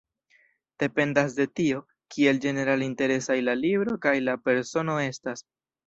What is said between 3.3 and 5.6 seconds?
la libro kaj la persono estas.